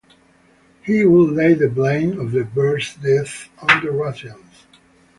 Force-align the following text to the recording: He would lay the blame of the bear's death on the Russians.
He 0.83 1.05
would 1.05 1.29
lay 1.35 1.53
the 1.53 1.69
blame 1.69 2.19
of 2.19 2.31
the 2.31 2.43
bear's 2.43 2.95
death 2.95 3.49
on 3.59 3.85
the 3.85 3.91
Russians. 3.91 4.65